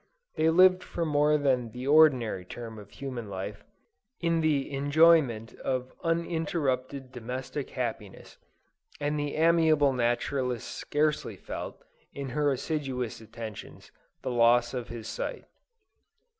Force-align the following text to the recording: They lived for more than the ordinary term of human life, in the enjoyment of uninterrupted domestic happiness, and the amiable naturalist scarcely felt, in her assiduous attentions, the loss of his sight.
They 0.35 0.49
lived 0.49 0.81
for 0.81 1.05
more 1.05 1.37
than 1.37 1.69
the 1.73 1.85
ordinary 1.85 2.43
term 2.43 2.79
of 2.79 2.89
human 2.89 3.29
life, 3.29 3.63
in 4.19 4.41
the 4.41 4.71
enjoyment 4.73 5.53
of 5.59 5.93
uninterrupted 6.03 7.11
domestic 7.11 7.69
happiness, 7.69 8.39
and 8.99 9.19
the 9.19 9.35
amiable 9.35 9.93
naturalist 9.93 10.67
scarcely 10.69 11.35
felt, 11.37 11.83
in 12.15 12.29
her 12.29 12.51
assiduous 12.51 13.21
attentions, 13.21 13.91
the 14.23 14.31
loss 14.31 14.73
of 14.73 14.87
his 14.87 15.07
sight. 15.07 15.45